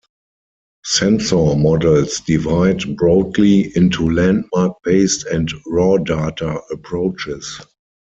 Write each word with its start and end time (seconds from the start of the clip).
Sensor 0.83 1.55
models 1.57 2.21
divide 2.21 2.95
broadly 2.95 3.71
into 3.77 4.09
landmark-based 4.09 5.27
and 5.27 5.53
raw-data 5.67 6.59
approaches. 6.71 7.61